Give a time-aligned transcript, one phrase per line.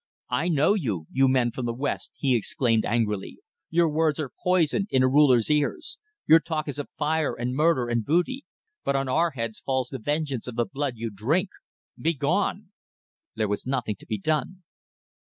[0.31, 3.37] "I know you, you men from the west," he exclaimed, angrily.
[3.69, 5.99] "Your words are poison in a Ruler's ears.
[6.25, 8.43] Your talk is of fire and murder and booty
[8.83, 11.49] but on our heads falls the vengeance of the blood you drink.
[11.99, 12.71] Begone!"
[13.35, 14.63] There was nothing to be done.